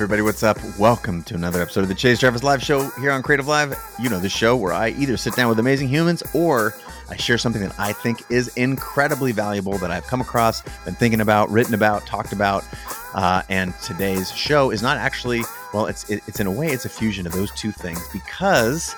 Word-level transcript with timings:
everybody, 0.00 0.22
what's 0.22 0.42
up? 0.42 0.56
Welcome 0.78 1.22
to 1.24 1.34
another 1.34 1.60
episode 1.60 1.82
of 1.82 1.88
the 1.88 1.94
Chase 1.94 2.20
Jarvis 2.20 2.42
Live 2.42 2.62
Show 2.62 2.88
here 3.02 3.10
on 3.10 3.22
Creative 3.22 3.46
Live. 3.46 3.76
You 4.00 4.08
know, 4.08 4.18
the 4.18 4.30
show 4.30 4.56
where 4.56 4.72
I 4.72 4.92
either 4.92 5.18
sit 5.18 5.36
down 5.36 5.50
with 5.50 5.58
amazing 5.58 5.88
humans 5.88 6.22
or 6.32 6.72
I 7.10 7.16
share 7.16 7.36
something 7.36 7.60
that 7.60 7.78
I 7.78 7.92
think 7.92 8.22
is 8.30 8.48
incredibly 8.56 9.32
valuable 9.32 9.76
that 9.76 9.90
I've 9.90 10.06
come 10.06 10.22
across, 10.22 10.62
been 10.86 10.94
thinking 10.94 11.20
about, 11.20 11.50
written 11.50 11.74
about, 11.74 12.06
talked 12.06 12.32
about. 12.32 12.64
Uh, 13.12 13.42
and 13.50 13.74
today's 13.82 14.32
show 14.32 14.70
is 14.70 14.80
not 14.80 14.96
actually, 14.96 15.42
well, 15.74 15.84
it's 15.84 16.08
it, 16.08 16.22
it's 16.26 16.40
in 16.40 16.46
a 16.46 16.50
way, 16.50 16.68
it's 16.68 16.86
a 16.86 16.88
fusion 16.88 17.26
of 17.26 17.34
those 17.34 17.50
two 17.50 17.70
things 17.70 18.02
because 18.10 18.96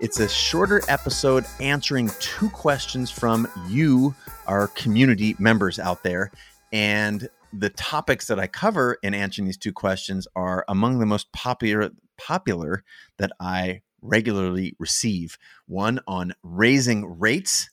it's 0.00 0.18
a 0.18 0.28
shorter 0.28 0.82
episode 0.88 1.44
answering 1.60 2.10
two 2.18 2.50
questions 2.50 3.08
from 3.08 3.46
you, 3.68 4.12
our 4.48 4.66
community 4.66 5.36
members 5.38 5.78
out 5.78 6.02
there. 6.02 6.32
And 6.72 7.28
the 7.56 7.70
topics 7.70 8.26
that 8.26 8.38
I 8.40 8.46
cover 8.46 8.98
in 9.02 9.14
answering 9.14 9.46
these 9.46 9.56
two 9.56 9.72
questions 9.72 10.26
are 10.34 10.64
among 10.68 10.98
the 10.98 11.06
most 11.06 11.32
popular 11.32 11.90
popular 12.16 12.84
that 13.18 13.32
I 13.40 13.82
regularly 14.00 14.76
receive. 14.78 15.38
One 15.66 16.00
on 16.06 16.34
raising 16.42 17.18
rates 17.18 17.70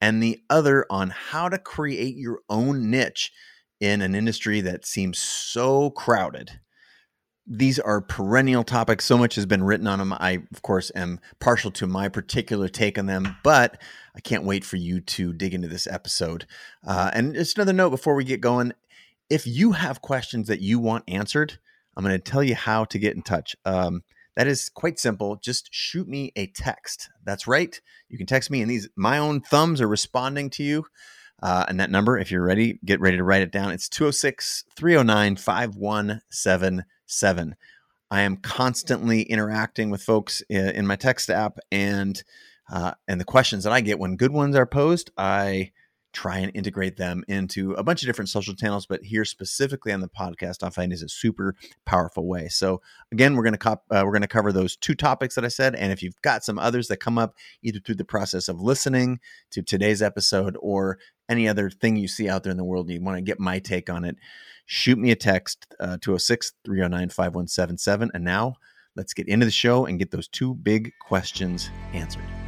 and 0.00 0.22
the 0.22 0.40
other 0.50 0.86
on 0.90 1.10
how 1.10 1.48
to 1.48 1.58
create 1.58 2.16
your 2.16 2.40
own 2.48 2.90
niche 2.90 3.32
in 3.80 4.02
an 4.02 4.14
industry 4.14 4.60
that 4.62 4.86
seems 4.86 5.18
so 5.18 5.90
crowded. 5.90 6.60
These 7.46 7.78
are 7.78 8.00
perennial 8.00 8.64
topics. 8.64 9.04
So 9.04 9.18
much 9.18 9.34
has 9.34 9.44
been 9.44 9.62
written 9.62 9.86
on 9.86 9.98
them. 9.98 10.14
I, 10.14 10.42
of 10.50 10.62
course, 10.62 10.90
am 10.94 11.20
partial 11.40 11.70
to 11.72 11.86
my 11.86 12.08
particular 12.08 12.68
take 12.68 12.98
on 12.98 13.04
them, 13.04 13.36
but 13.42 13.80
I 14.16 14.20
can't 14.20 14.44
wait 14.44 14.64
for 14.64 14.76
you 14.76 15.00
to 15.00 15.34
dig 15.34 15.52
into 15.52 15.68
this 15.68 15.86
episode. 15.86 16.46
Uh, 16.86 17.10
and 17.12 17.34
just 17.34 17.58
another 17.58 17.74
note 17.74 17.90
before 17.90 18.14
we 18.14 18.24
get 18.24 18.40
going 18.40 18.72
if 19.30 19.46
you 19.46 19.72
have 19.72 20.00
questions 20.00 20.48
that 20.48 20.60
you 20.60 20.78
want 20.78 21.04
answered, 21.08 21.58
I'm 21.96 22.04
going 22.04 22.16
to 22.16 22.30
tell 22.30 22.42
you 22.42 22.54
how 22.54 22.84
to 22.86 22.98
get 22.98 23.14
in 23.14 23.22
touch. 23.22 23.56
Um, 23.64 24.02
that 24.36 24.46
is 24.46 24.68
quite 24.68 24.98
simple. 24.98 25.36
Just 25.36 25.68
shoot 25.72 26.08
me 26.08 26.32
a 26.36 26.48
text. 26.48 27.08
That's 27.24 27.46
right. 27.46 27.80
You 28.08 28.18
can 28.18 28.26
text 28.26 28.50
me, 28.50 28.62
and 28.62 28.70
these 28.70 28.88
my 28.96 29.18
own 29.18 29.40
thumbs 29.40 29.80
are 29.80 29.88
responding 29.88 30.50
to 30.50 30.64
you. 30.64 30.84
Uh, 31.42 31.64
and 31.68 31.80
that 31.80 31.90
number, 31.90 32.18
if 32.18 32.30
you're 32.30 32.44
ready, 32.44 32.78
get 32.84 33.00
ready 33.00 33.16
to 33.16 33.24
write 33.24 33.42
it 33.42 33.52
down. 33.52 33.72
It's 33.72 33.88
206 33.88 34.64
309 34.76 35.36
5177. 35.36 37.56
I 38.10 38.20
am 38.20 38.36
constantly 38.36 39.22
interacting 39.22 39.90
with 39.90 40.02
folks 40.02 40.42
in 40.48 40.86
my 40.86 40.96
text 40.96 41.30
app, 41.30 41.58
and 41.70 42.22
uh, 42.72 42.92
and 43.08 43.20
the 43.20 43.24
questions 43.24 43.64
that 43.64 43.72
I 43.72 43.80
get 43.80 43.98
when 43.98 44.16
good 44.16 44.32
ones 44.32 44.56
are 44.56 44.66
posed, 44.66 45.10
I 45.16 45.72
try 46.14 46.38
and 46.38 46.50
integrate 46.54 46.96
them 46.96 47.24
into 47.28 47.72
a 47.72 47.82
bunch 47.82 48.02
of 48.02 48.06
different 48.06 48.28
social 48.28 48.54
channels, 48.54 48.86
but 48.86 49.02
here 49.02 49.24
specifically 49.24 49.92
on 49.92 50.00
the 50.00 50.08
podcast, 50.08 50.62
I 50.62 50.70
find 50.70 50.92
is 50.92 51.02
a 51.02 51.08
super 51.08 51.54
powerful 51.84 52.26
way. 52.26 52.48
So 52.48 52.80
again, 53.12 53.34
we're 53.34 53.42
going 53.42 53.52
to 53.52 53.58
cop, 53.58 53.84
uh, 53.90 54.02
we're 54.04 54.12
going 54.12 54.22
to 54.22 54.28
cover 54.28 54.52
those 54.52 54.76
two 54.76 54.94
topics 54.94 55.34
that 55.34 55.44
I 55.44 55.48
said, 55.48 55.74
and 55.74 55.92
if 55.92 56.02
you've 56.02 56.20
got 56.22 56.44
some 56.44 56.58
others 56.58 56.88
that 56.88 56.98
come 56.98 57.18
up 57.18 57.34
either 57.62 57.80
through 57.80 57.96
the 57.96 58.04
process 58.04 58.48
of 58.48 58.60
listening 58.60 59.18
to 59.50 59.62
today's 59.62 60.00
episode 60.00 60.56
or 60.60 60.98
any 61.28 61.48
other 61.48 61.68
thing 61.68 61.96
you 61.96 62.08
see 62.08 62.28
out 62.28 62.42
there 62.42 62.52
in 62.52 62.56
the 62.56 62.64
world, 62.64 62.86
and 62.86 62.94
you 62.94 63.04
want 63.04 63.18
to 63.18 63.22
get 63.22 63.40
my 63.40 63.58
take 63.58 63.90
on 63.90 64.04
it, 64.04 64.16
shoot 64.66 64.98
me 64.98 65.10
a 65.10 65.16
text 65.16 65.66
uh, 65.80 65.98
206 66.00 66.52
309 66.64 67.08
5177. 67.08 68.10
And 68.14 68.24
now 68.24 68.54
let's 68.96 69.14
get 69.14 69.28
into 69.28 69.46
the 69.46 69.52
show 69.52 69.86
and 69.86 69.98
get 69.98 70.10
those 70.10 70.28
two 70.28 70.54
big 70.54 70.92
questions 71.00 71.70
answered. 71.92 72.43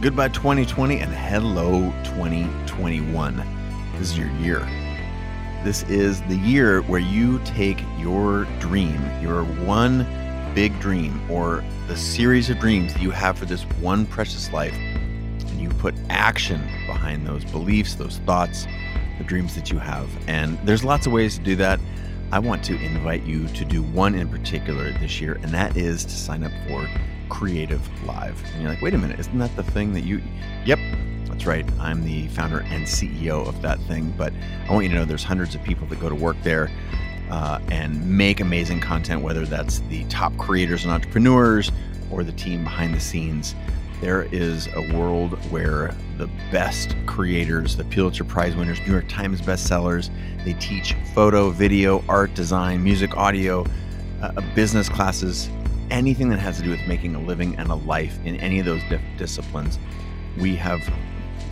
Goodbye 0.00 0.28
2020 0.28 1.00
and 1.00 1.12
hello 1.12 1.92
2021. 2.04 3.36
This 3.94 4.10
is 4.12 4.16
your 4.16 4.30
year. 4.36 4.60
This 5.64 5.82
is 5.88 6.22
the 6.28 6.36
year 6.36 6.82
where 6.82 7.00
you 7.00 7.40
take 7.40 7.82
your 7.98 8.44
dream, 8.60 9.02
your 9.20 9.42
one 9.42 10.06
big 10.54 10.78
dream, 10.78 11.28
or 11.28 11.64
the 11.88 11.96
series 11.96 12.48
of 12.48 12.60
dreams 12.60 12.92
that 12.94 13.02
you 13.02 13.10
have 13.10 13.36
for 13.36 13.44
this 13.44 13.64
one 13.80 14.06
precious 14.06 14.52
life, 14.52 14.76
and 14.76 15.60
you 15.60 15.68
put 15.68 15.96
action 16.10 16.60
behind 16.86 17.26
those 17.26 17.44
beliefs, 17.46 17.96
those 17.96 18.18
thoughts, 18.18 18.68
the 19.18 19.24
dreams 19.24 19.56
that 19.56 19.68
you 19.68 19.80
have. 19.80 20.08
And 20.28 20.60
there's 20.64 20.84
lots 20.84 21.08
of 21.08 21.12
ways 21.12 21.38
to 21.38 21.42
do 21.42 21.56
that. 21.56 21.80
I 22.30 22.38
want 22.38 22.62
to 22.64 22.78
invite 22.78 23.24
you 23.24 23.48
to 23.48 23.64
do 23.64 23.82
one 23.82 24.14
in 24.14 24.28
particular 24.28 24.92
this 24.92 25.18
year, 25.18 25.38
and 25.42 25.50
that 25.52 25.78
is 25.78 26.04
to 26.04 26.10
sign 26.10 26.44
up 26.44 26.52
for 26.66 26.86
Creative 27.30 27.80
Live. 28.04 28.42
And 28.52 28.62
you're 28.62 28.70
like, 28.70 28.82
wait 28.82 28.92
a 28.92 28.98
minute, 28.98 29.18
isn't 29.18 29.38
that 29.38 29.54
the 29.56 29.62
thing 29.62 29.94
that 29.94 30.02
you. 30.02 30.20
Yep, 30.66 30.78
that's 31.24 31.46
right. 31.46 31.64
I'm 31.80 32.04
the 32.04 32.28
founder 32.28 32.60
and 32.60 32.84
CEO 32.84 33.48
of 33.48 33.62
that 33.62 33.80
thing. 33.80 34.12
But 34.18 34.34
I 34.68 34.72
want 34.72 34.84
you 34.84 34.90
to 34.90 34.96
know 34.96 35.04
there's 35.06 35.24
hundreds 35.24 35.54
of 35.54 35.62
people 35.62 35.86
that 35.86 36.00
go 36.00 36.10
to 36.10 36.14
work 36.14 36.36
there 36.42 36.70
uh, 37.30 37.60
and 37.70 38.06
make 38.06 38.40
amazing 38.40 38.80
content, 38.80 39.22
whether 39.22 39.46
that's 39.46 39.80
the 39.88 40.04
top 40.04 40.36
creators 40.36 40.84
and 40.84 40.92
entrepreneurs 40.92 41.72
or 42.10 42.24
the 42.24 42.32
team 42.32 42.62
behind 42.62 42.94
the 42.94 43.00
scenes. 43.00 43.54
There 44.00 44.28
is 44.30 44.68
a 44.76 44.96
world 44.96 45.32
where 45.50 45.92
the 46.18 46.28
best 46.52 46.94
creators, 47.06 47.76
the 47.76 47.84
Pulitzer 47.84 48.22
Prize 48.22 48.54
winners, 48.54 48.78
New 48.80 48.92
York 48.92 49.08
Times 49.08 49.40
bestsellers, 49.40 50.10
they 50.44 50.52
teach 50.54 50.94
photo, 51.14 51.50
video, 51.50 52.04
art, 52.08 52.32
design, 52.34 52.82
music, 52.84 53.16
audio, 53.16 53.66
uh, 54.22 54.40
business 54.54 54.88
classes, 54.88 55.48
anything 55.90 56.28
that 56.28 56.38
has 56.38 56.58
to 56.58 56.62
do 56.62 56.70
with 56.70 56.86
making 56.86 57.16
a 57.16 57.20
living 57.20 57.56
and 57.56 57.70
a 57.70 57.74
life 57.74 58.18
in 58.24 58.36
any 58.36 58.60
of 58.60 58.66
those 58.66 58.82
disciplines, 59.16 59.80
we 60.38 60.54
have 60.54 60.80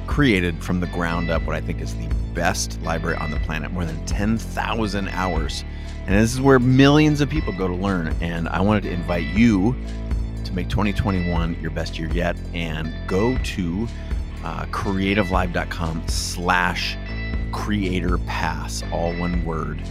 created 0.06 0.62
from 0.62 0.78
the 0.78 0.86
ground 0.88 1.30
up 1.30 1.42
what 1.42 1.56
I 1.56 1.60
think 1.60 1.80
is 1.80 1.96
the 1.96 2.08
best 2.32 2.80
library 2.82 3.16
on 3.16 3.32
the 3.32 3.40
planet, 3.40 3.72
more 3.72 3.84
than 3.84 4.04
10,000 4.06 5.08
hours. 5.08 5.64
And 6.06 6.14
this 6.14 6.32
is 6.32 6.40
where 6.40 6.60
millions 6.60 7.20
of 7.20 7.28
people 7.28 7.52
go 7.52 7.66
to 7.66 7.74
learn. 7.74 8.14
And 8.20 8.48
I 8.48 8.60
wanted 8.60 8.84
to 8.84 8.90
invite 8.90 9.26
you 9.26 9.74
to 10.46 10.52
make 10.52 10.68
2021 10.68 11.60
your 11.60 11.70
best 11.70 11.98
year 11.98 12.08
yet 12.12 12.36
and 12.54 12.92
go 13.06 13.36
to 13.38 13.86
uh, 14.44 14.64
creativelive.com 14.66 16.06
slash 16.08 16.96
creator 17.52 18.18
pass, 18.18 18.82
all 18.92 19.12
one 19.16 19.44
word, 19.44 19.82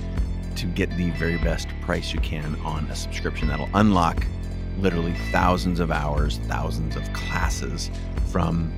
to 0.56 0.66
get 0.68 0.90
the 0.98 1.10
very 1.12 1.38
best 1.38 1.68
price 1.82 2.14
you 2.14 2.20
can 2.20 2.56
on 2.64 2.86
a 2.86 2.96
subscription 2.96 3.48
that'll 3.48 3.70
unlock 3.74 4.26
literally 4.78 5.14
thousands 5.32 5.80
of 5.80 5.92
hours, 5.92 6.38
thousands 6.48 6.96
of 6.96 7.12
classes 7.14 7.90
from 8.32 8.72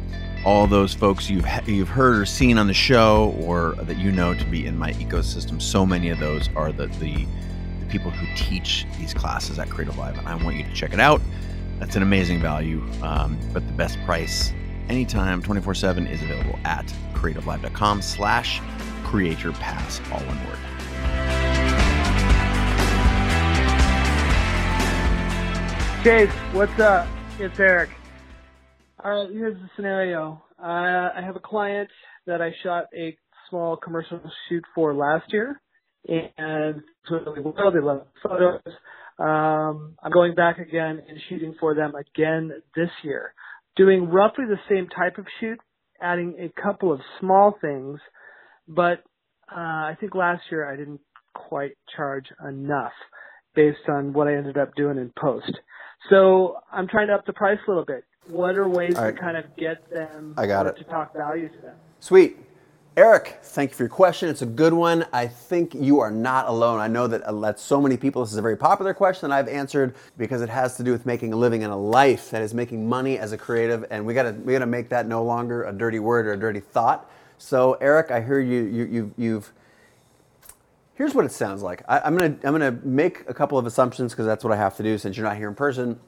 all 0.45 0.67
those 0.67 0.93
folks 0.93 1.29
you've 1.29 1.45
you've 1.67 1.89
heard 1.89 2.21
or 2.21 2.25
seen 2.25 2.57
on 2.57 2.67
the 2.67 2.73
show 2.73 3.35
or 3.39 3.75
that 3.81 3.97
you 3.97 4.11
know 4.11 4.33
to 4.33 4.45
be 4.45 4.65
in 4.65 4.77
my 4.77 4.93
ecosystem. 4.93 5.61
So 5.61 5.85
many 5.85 6.09
of 6.09 6.19
those 6.19 6.49
are 6.55 6.71
the 6.71 6.87
the, 6.87 7.25
the 7.79 7.85
people 7.89 8.11
who 8.11 8.27
teach 8.35 8.85
these 8.97 9.13
classes 9.13 9.59
at 9.59 9.69
Creative 9.69 9.97
Live, 9.97 10.17
and 10.17 10.27
I 10.27 10.35
want 10.35 10.55
you 10.55 10.63
to 10.63 10.73
check 10.73 10.93
it 10.93 10.99
out. 10.99 11.21
That's 11.79 11.95
an 11.95 12.01
amazing 12.01 12.41
value, 12.41 12.83
um, 13.01 13.37
but 13.53 13.65
the 13.65 13.73
best 13.73 13.97
price 14.05 14.51
anytime 14.89 15.41
24-7 15.41 16.09
is 16.09 16.21
available 16.21 16.57
at 16.63 16.85
creativelive.com 17.13 18.01
slash 18.01 18.61
creator 19.03 19.51
pass 19.53 20.01
all 20.11 20.19
one 20.19 20.45
word 20.47 20.57
Chase, 26.03 26.31
what's 26.53 26.79
up? 26.79 27.05
It's 27.37 27.59
Eric. 27.59 27.89
All 29.03 29.11
right, 29.11 29.29
here's 29.29 29.55
the 29.55 29.69
scenario. 29.75 30.41
Uh, 30.57 31.09
I 31.15 31.21
have 31.21 31.35
a 31.35 31.41
client 31.41 31.89
that 32.27 32.41
I 32.41 32.51
shot 32.63 32.85
a 32.95 33.17
small 33.49 33.75
commercial 33.75 34.21
shoot 34.47 34.63
for 34.73 34.93
last 34.93 35.25
year, 35.33 35.59
and 36.07 36.81
really 37.09 37.41
well. 37.41 37.71
They 37.73 37.81
love 37.81 38.07
photos. 38.23 38.61
Um, 39.19 39.95
I'm 40.03 40.11
going 40.11 40.35
back 40.35 40.59
again 40.59 41.01
and 41.07 41.19
shooting 41.27 41.55
for 41.59 41.73
them 41.73 41.93
again 41.95 42.51
this 42.75 42.89
year, 43.03 43.33
doing 43.75 44.09
roughly 44.09 44.45
the 44.45 44.59
same 44.69 44.87
type 44.87 45.17
of 45.17 45.25
shoot, 45.39 45.59
adding 46.01 46.35
a 46.39 46.61
couple 46.61 46.93
of 46.93 46.99
small 47.19 47.57
things, 47.59 47.99
but 48.67 49.03
uh, 49.51 49.59
I 49.59 49.97
think 49.99 50.13
last 50.13 50.43
year 50.51 50.71
I 50.71 50.75
didn't 50.75 51.01
quite 51.33 51.71
charge 51.95 52.25
enough 52.47 52.91
based 53.55 53.89
on 53.89 54.13
what 54.13 54.27
I 54.27 54.35
ended 54.35 54.57
up 54.57 54.75
doing 54.75 54.97
in 54.97 55.11
post. 55.19 55.51
So 56.09 56.57
I'm 56.71 56.87
trying 56.87 57.07
to 57.07 57.13
up 57.13 57.25
the 57.25 57.33
price 57.33 57.59
a 57.67 57.71
little 57.71 57.85
bit. 57.85 58.03
What 58.29 58.55
are 58.55 58.67
ways 58.67 58.93
right. 58.95 59.15
to 59.15 59.19
kind 59.19 59.37
of 59.37 59.45
get 59.57 59.89
them 59.89 60.35
I 60.37 60.45
got 60.45 60.67
it. 60.67 60.77
to 60.77 60.83
talk 60.83 61.15
value 61.15 61.49
to 61.49 61.61
them? 61.61 61.75
Sweet. 61.99 62.37
Eric, 62.97 63.37
thank 63.43 63.69
you 63.69 63.75
for 63.75 63.83
your 63.83 63.89
question. 63.89 64.27
It's 64.27 64.41
a 64.41 64.47
good 64.47 64.73
one. 64.73 65.05
I 65.13 65.27
think 65.27 65.75
you 65.75 65.99
are 65.99 66.09
not 66.09 66.47
alone. 66.47 66.79
I 66.79 66.87
know 66.87 67.05
that 67.05 67.21
uh, 67.21 67.39
that's 67.39 67.61
so 67.61 67.79
many 67.79 67.95
people. 67.95 68.23
This 68.23 68.31
is 68.31 68.39
a 68.39 68.41
very 68.41 68.57
popular 68.57 68.91
question 68.95 69.29
that 69.29 69.35
I've 69.35 69.47
answered 69.47 69.93
because 70.17 70.41
it 70.41 70.49
has 70.49 70.77
to 70.77 70.83
do 70.83 70.93
with 70.93 71.05
making 71.05 71.31
a 71.31 71.35
living 71.35 71.63
and 71.63 71.71
a 71.71 71.75
life 71.75 72.31
that 72.31 72.41
is 72.41 72.55
making 72.55 72.89
money 72.89 73.19
as 73.19 73.33
a 73.33 73.37
creative, 73.37 73.85
and 73.91 74.03
we 74.03 74.15
gotta 74.15 74.31
we 74.31 74.51
gotta 74.51 74.65
make 74.65 74.89
that 74.89 75.05
no 75.05 75.23
longer 75.23 75.65
a 75.65 75.71
dirty 75.71 75.99
word 75.99 76.25
or 76.25 76.33
a 76.33 76.39
dirty 76.39 76.59
thought. 76.59 77.07
So, 77.37 77.73
Eric, 77.73 78.09
I 78.09 78.19
hear 78.19 78.39
you. 78.39 78.63
you, 78.63 78.85
you 78.85 79.13
you've 79.15 79.53
Here's 80.95 81.13
what 81.13 81.23
it 81.23 81.31
sounds 81.31 81.61
like. 81.61 81.83
I, 81.87 81.99
am 81.99 82.17
gonna 82.17 82.35
I'm 82.43 82.51
gonna 82.51 82.79
make 82.83 83.29
a 83.29 83.33
couple 83.35 83.59
of 83.59 83.67
assumptions 83.67 84.13
because 84.13 84.25
that's 84.25 84.43
what 84.43 84.51
I 84.51 84.55
have 84.55 84.75
to 84.77 84.81
do 84.81 84.97
since 84.97 85.15
you're 85.15 85.27
not 85.27 85.37
here 85.37 85.49
in 85.49 85.53
person. 85.53 85.99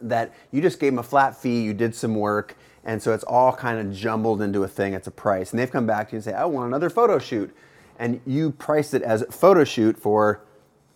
That 0.00 0.34
you 0.50 0.60
just 0.60 0.80
gave 0.80 0.90
them 0.90 0.98
a 0.98 1.04
flat 1.04 1.40
fee, 1.40 1.62
you 1.62 1.72
did 1.72 1.94
some 1.94 2.16
work, 2.16 2.56
and 2.84 3.02
so 3.02 3.12
it's 3.12 3.24
all 3.24 3.52
kind 3.52 3.78
of 3.78 3.94
jumbled 3.94 4.42
into 4.42 4.62
a 4.62 4.68
thing. 4.68 4.94
It's 4.94 5.06
a 5.06 5.12
price, 5.12 5.50
and 5.50 5.58
they've 5.58 5.70
come 5.70 5.86
back 5.86 6.08
to 6.08 6.12
you 6.12 6.16
and 6.18 6.24
say, 6.24 6.32
"I 6.32 6.44
want 6.46 6.68
another 6.68 6.90
photo 6.90 7.18
shoot," 7.18 7.54
and 7.98 8.20
you 8.26 8.50
priced 8.52 8.94
it 8.94 9.02
as 9.02 9.22
a 9.22 9.26
photo 9.26 9.64
shoot 9.64 9.98
for 9.98 10.42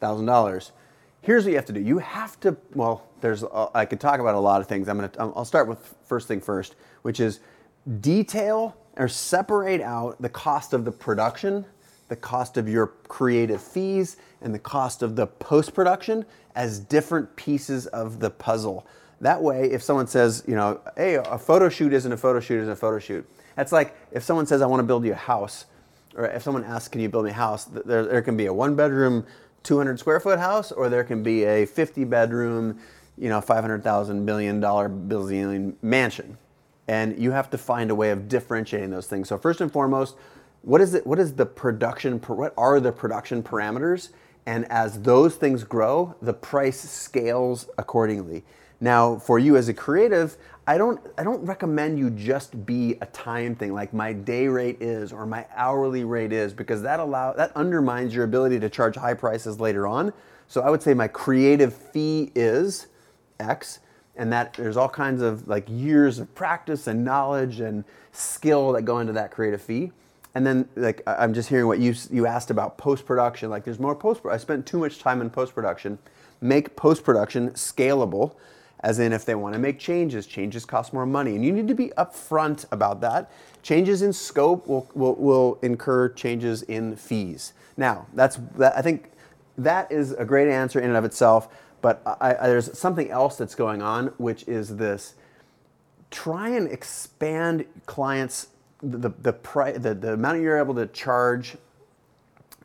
thousand 0.01 0.27
dollars. 0.27 0.73
Here's 1.21 1.45
what 1.45 1.51
you 1.51 1.57
have 1.57 1.67
to 1.67 1.73
do. 1.73 1.81
You 1.81 1.99
have 1.99 2.39
to. 2.41 2.57
Well, 2.75 3.07
there's. 3.21 3.45
Uh, 3.45 3.69
I 3.75 3.87
could 3.87 4.01
talk 4.01 4.21
about 4.21 4.35
a 4.35 4.41
lot 4.41 4.61
of 4.61 4.67
things. 4.69 4.89
I'm 4.89 4.97
gonna. 4.99 5.11
I'll 5.19 5.45
start 5.45 5.69
with 5.69 5.95
first 6.05 6.29
thing 6.29 6.41
first, 6.41 6.77
which 7.03 7.21
is 7.21 7.41
detail 8.01 8.77
or 8.97 9.09
separate 9.09 9.81
out 9.81 10.21
the 10.21 10.29
cost 10.29 10.73
of 10.73 10.85
the 10.85 10.93
production, 10.93 11.65
the 12.09 12.17
cost 12.17 12.57
of 12.57 12.69
your 12.69 12.89
creative 13.09 13.63
fees, 13.63 14.17
and 14.43 14.55
the 14.55 14.59
cost 14.59 15.03
of 15.03 15.17
the 15.17 15.27
post 15.27 15.75
production 15.75 16.25
as 16.55 16.79
different 16.79 17.35
pieces 17.37 17.87
of 17.89 18.21
the 18.21 18.31
puzzle. 18.31 18.87
That 19.25 19.43
way, 19.43 19.71
if 19.71 19.83
someone 19.83 20.07
says, 20.07 20.45
you 20.47 20.55
know, 20.55 20.83
hey, 20.99 21.15
a 21.15 21.39
photo 21.39 21.71
shoot 21.71 21.95
isn't 21.95 22.13
a 22.13 22.17
photo 22.19 22.41
shoot, 22.41 22.61
isn't 22.61 22.71
a 22.71 22.77
photo 22.77 22.99
shoot. 22.99 23.27
That's 23.57 23.73
like 23.73 23.97
if 24.13 24.23
someone 24.23 24.45
says, 24.45 24.61
I 24.61 24.67
want 24.67 24.81
to 24.81 24.87
build 24.87 25.03
you 25.07 25.13
a 25.13 25.17
house, 25.17 25.65
or 26.15 26.27
if 26.27 26.43
someone 26.43 26.63
asks, 26.63 26.89
can 26.89 27.01
you 27.01 27.09
build 27.09 27.25
me 27.25 27.31
a 27.31 27.33
house, 27.35 27.65
there, 27.65 28.05
there 28.05 28.21
can 28.21 28.37
be 28.37 28.45
a 28.45 28.53
one 28.53 28.77
bedroom, 28.77 29.25
200 29.63 29.99
square 29.99 30.21
foot 30.21 30.39
house, 30.39 30.73
or 30.73 30.91
there 30.91 31.05
can 31.05 31.23
be 31.23 31.45
a 31.45 31.65
50 31.65 32.05
bedroom, 32.05 32.79
you 33.17 33.31
know, 33.31 33.41
500,000 33.41 34.27
billion 34.27 34.61
dollar 34.61 34.91
billion 34.91 35.75
mansion. 35.81 36.37
And 36.87 37.19
you 37.19 37.31
have 37.31 37.49
to 37.49 37.57
find 37.57 37.91
a 37.91 37.95
way 37.95 38.11
of 38.11 38.29
differentiating 38.29 38.91
those 38.91 39.07
things. 39.07 39.31
So 39.31 39.39
first 39.39 39.63
and 39.63 39.73
foremost, 39.73 40.17
what 40.61 40.83
is 40.83 40.93
it? 40.93 41.07
What 41.07 41.19
is 41.19 41.33
the 41.33 41.47
production? 41.47 42.19
What 42.19 42.53
are 42.59 42.79
the 42.79 42.93
production 42.93 43.43
parameters? 43.43 44.11
And 44.45 44.71
as 44.71 45.01
those 45.01 45.37
things 45.37 45.65
grow, 45.65 46.15
the 46.21 46.35
price 46.35 46.79
scales 46.79 47.71
accordingly. 47.79 48.45
Now, 48.85 49.17
for 49.17 49.39
you 49.39 49.57
as 49.57 49.71
a 49.71 49.73
creative, 49.73 50.37
I 50.67 50.77
don't 50.77 51.01
I 51.17 51.25
don't 51.25 51.43
recommend 51.43 51.99
you 51.99 52.11
just 52.11 52.67
be 52.67 52.99
a 53.01 53.07
time 53.07 53.55
thing 53.55 53.73
like 53.73 53.95
my 53.95 54.13
day 54.13 54.47
rate 54.47 54.77
is 54.83 55.11
or 55.11 55.25
my 55.25 55.47
hourly 55.57 56.05
rate 56.05 56.35
is 56.35 56.53
because 56.53 56.83
that 56.83 57.01
allow 57.01 57.33
that 57.33 57.51
undermines 57.57 58.15
your 58.15 58.25
ability 58.25 58.61
to 58.61 58.69
charge 58.69 58.97
high 58.97 59.15
prices 59.15 59.59
later 59.59 59.87
on. 59.87 60.13
So 60.49 60.61
I 60.61 60.69
would 60.69 60.83
say 60.83 60.93
my 60.93 61.09
creative 61.09 61.73
fee 61.73 62.31
is 62.35 62.89
X 63.41 63.79
and 64.17 64.31
that 64.35 64.53
there's 64.53 64.77
all 64.77 64.91
kinds 64.91 65.23
of 65.23 65.49
like 65.49 65.65
years 65.67 66.19
of 66.19 66.35
practice 66.35 66.87
and 66.87 67.03
knowledge 67.03 67.61
and 67.61 67.85
skill 68.13 68.73
that 68.73 68.83
go 68.83 68.99
into 68.99 69.15
that 69.15 69.31
creative 69.31 69.63
fee. 69.63 69.93
And 70.35 70.47
then 70.47 70.69
like 70.77 71.01
I'm 71.07 71.33
just 71.33 71.49
hearing 71.49 71.69
what 71.69 71.79
you 71.79 71.95
you 72.11 72.27
asked 72.27 72.51
about 72.51 72.77
post 72.77 73.07
production. 73.07 73.49
Like 73.49 73.65
there's 73.65 73.81
more 73.81 73.95
post. 73.95 74.21
I 74.31 74.37
spent 74.37 74.67
too 74.67 74.79
much 74.79 74.99
time 74.99 75.23
in 75.23 75.31
post 75.31 75.55
production. 75.55 75.99
Make 76.43 76.77
post 76.77 77.03
production 77.03 77.53
scalable, 77.53 78.35
as 78.81 78.99
in 78.99 79.13
if 79.13 79.25
they 79.25 79.35
want 79.35 79.55
to 79.55 79.59
make 79.59 79.79
changes, 79.79 80.27
changes 80.27 80.65
cost 80.65 80.93
more 80.93 81.07
money, 81.07 81.35
and 81.35 81.45
you 81.45 81.53
need 81.53 81.69
to 81.69 81.75
be 81.75 81.89
upfront 81.97 82.67
about 82.71 83.01
that. 83.01 83.31
Changes 83.63 84.03
in 84.03 84.13
scope 84.13 84.67
will 84.67 84.87
will, 84.95 85.15
will 85.15 85.59
incur 85.63 86.11
changes 86.11 86.63
in 86.63 86.97
fees. 86.97 87.55
Now 87.77 88.07
that's 88.15 88.37
that, 88.59 88.77
I 88.77 88.83
think 88.83 89.11
that 89.57 89.91
is 89.91 90.13
a 90.13 90.25
great 90.25 90.49
answer 90.49 90.79
in 90.81 90.87
and 90.87 90.97
of 90.97 91.05
itself. 91.05 91.49
But 91.81 92.03
I, 92.07 92.35
I, 92.35 92.47
there's 92.49 92.79
something 92.79 93.11
else 93.11 93.37
that's 93.37 93.55
going 93.55 93.83
on, 93.83 94.09
which 94.19 94.47
is 94.49 94.77
this: 94.77 95.15
try 96.11 96.51
and 96.51 96.71
expand 96.71 97.65
clients 97.87 98.49
the 98.83 99.11
the, 99.23 99.33
pri- 99.33 99.73
the 99.73 99.95
the 99.95 100.13
amount 100.15 100.41
you're 100.43 100.59
able 100.59 100.75
to 100.75 100.87
charge 100.89 101.57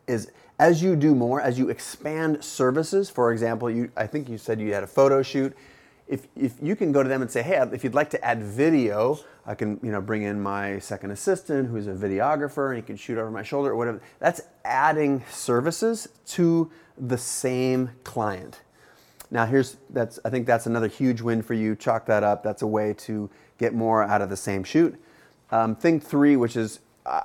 is 0.07 0.31
as 0.59 0.83
you 0.83 0.95
do 0.97 1.15
more, 1.15 1.39
as 1.39 1.57
you 1.57 1.69
expand 1.69 2.43
services. 2.43 3.09
For 3.09 3.31
example, 3.31 3.69
you 3.69 3.89
I 3.95 4.05
think 4.07 4.27
you 4.27 4.37
said 4.37 4.59
you 4.59 4.73
had 4.73 4.83
a 4.83 4.87
photo 4.87 5.21
shoot. 5.21 5.55
If, 6.09 6.27
if 6.35 6.55
you 6.61 6.75
can 6.75 6.91
go 6.91 7.03
to 7.03 7.07
them 7.07 7.21
and 7.21 7.29
say, 7.29 7.41
hey, 7.43 7.63
if 7.71 7.83
you'd 7.83 7.93
like 7.93 8.09
to 8.09 8.25
add 8.25 8.43
video, 8.43 9.19
I 9.45 9.55
can 9.55 9.79
you 9.81 9.91
know 9.91 10.01
bring 10.01 10.23
in 10.23 10.41
my 10.41 10.79
second 10.79 11.11
assistant 11.11 11.69
who's 11.69 11.87
a 11.87 11.93
videographer 11.93 12.69
and 12.69 12.77
he 12.77 12.81
can 12.81 12.97
shoot 12.97 13.17
over 13.17 13.31
my 13.31 13.43
shoulder 13.43 13.71
or 13.71 13.75
whatever. 13.75 14.01
That's 14.19 14.41
adding 14.65 15.23
services 15.29 16.09
to 16.27 16.69
the 16.97 17.17
same 17.17 17.91
client. 18.03 18.61
Now 19.31 19.45
here's 19.45 19.77
that's 19.91 20.19
I 20.25 20.29
think 20.31 20.47
that's 20.47 20.65
another 20.65 20.87
huge 20.87 21.21
win 21.21 21.43
for 21.43 21.53
you. 21.53 21.75
Chalk 21.75 22.07
that 22.07 22.23
up. 22.23 22.43
That's 22.43 22.63
a 22.63 22.67
way 22.67 22.93
to 23.05 23.29
get 23.59 23.73
more 23.73 24.03
out 24.03 24.21
of 24.21 24.29
the 24.29 24.37
same 24.37 24.63
shoot. 24.63 24.99
Um, 25.51 25.75
thing 25.75 25.99
three, 25.99 26.35
which 26.35 26.55
is 26.55 26.79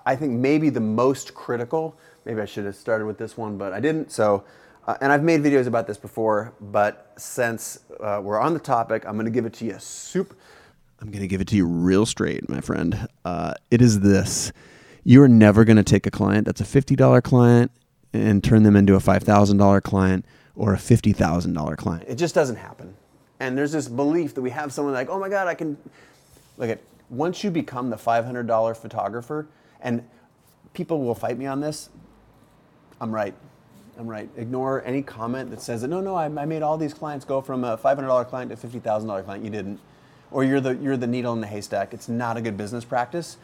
I 0.06 0.16
think 0.16 0.32
maybe 0.32 0.70
the 0.70 0.80
most 0.80 1.34
critical. 1.34 1.96
Maybe 2.24 2.40
I 2.40 2.46
should 2.46 2.64
have 2.64 2.76
started 2.76 3.06
with 3.06 3.18
this 3.18 3.36
one, 3.36 3.58
but 3.58 3.72
I 3.72 3.80
didn't. 3.80 4.10
So, 4.10 4.44
uh, 4.86 4.96
and 5.00 5.12
I've 5.12 5.22
made 5.22 5.42
videos 5.42 5.66
about 5.66 5.86
this 5.86 5.96
before, 5.96 6.52
but 6.60 7.12
since 7.16 7.80
uh, 8.00 8.20
we're 8.22 8.40
on 8.40 8.54
the 8.54 8.60
topic, 8.60 9.04
I'm 9.06 9.14
going 9.14 9.26
to 9.26 9.30
give 9.30 9.46
it 9.46 9.54
to 9.54 9.64
you 9.64 9.78
soup. 9.78 10.38
I'm 11.00 11.10
going 11.10 11.22
to 11.22 11.28
give 11.28 11.40
it 11.40 11.48
to 11.48 11.56
you 11.56 11.66
real 11.66 12.06
straight, 12.06 12.48
my 12.48 12.60
friend. 12.60 13.08
Uh, 13.24 13.54
it 13.70 13.80
is 13.80 14.00
this: 14.00 14.52
you're 15.04 15.28
never 15.28 15.64
going 15.64 15.76
to 15.76 15.82
take 15.82 16.06
a 16.06 16.10
client 16.10 16.46
that's 16.46 16.60
a 16.60 16.64
$50 16.64 17.22
client 17.22 17.70
and 18.12 18.42
turn 18.42 18.62
them 18.62 18.76
into 18.76 18.94
a 18.94 19.00
$5,000 19.00 19.82
client 19.82 20.24
or 20.56 20.72
a 20.72 20.78
$50,000 20.78 21.76
client. 21.76 22.04
It 22.08 22.14
just 22.14 22.34
doesn't 22.34 22.56
happen. 22.56 22.94
And 23.40 23.58
there's 23.58 23.72
this 23.72 23.88
belief 23.88 24.34
that 24.34 24.42
we 24.42 24.50
have 24.50 24.72
someone 24.72 24.94
like, 24.94 25.08
oh 25.10 25.18
my 25.18 25.28
God, 25.28 25.46
I 25.46 25.54
can. 25.54 25.76
Look 26.56 26.70
at 26.70 26.80
once 27.10 27.42
you 27.42 27.50
become 27.50 27.90
the 27.90 27.96
$500 27.96 28.76
photographer, 28.76 29.46
and 29.80 30.08
people 30.72 31.02
will 31.02 31.14
fight 31.14 31.36
me 31.36 31.46
on 31.46 31.60
this, 31.60 31.90
I'm 33.00 33.12
right. 33.12 33.34
I'm 33.98 34.06
right. 34.06 34.28
Ignore 34.36 34.82
any 34.84 35.02
comment 35.02 35.50
that 35.50 35.60
says, 35.60 35.82
that 35.82 35.88
no, 35.88 36.00
no, 36.00 36.14
I, 36.14 36.24
I 36.24 36.44
made 36.44 36.62
all 36.62 36.76
these 36.76 36.94
clients 36.94 37.24
go 37.24 37.40
from 37.40 37.64
a 37.64 37.76
$500 37.76 38.28
client 38.28 38.50
to 38.50 38.68
$50,000 38.68 39.24
client. 39.24 39.44
You 39.44 39.50
didn't. 39.50 39.80
Or 40.30 40.42
you're 40.42 40.60
the, 40.60 40.74
you're 40.76 40.96
the 40.96 41.06
needle 41.06 41.32
in 41.32 41.40
the 41.40 41.46
haystack. 41.46 41.94
It's 41.94 42.08
not 42.08 42.36
a 42.36 42.40
good 42.40 42.56
business 42.56 42.84
practice. 42.84 43.36